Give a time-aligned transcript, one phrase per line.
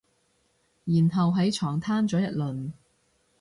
[0.85, 2.71] 然後喺床攤咗一輪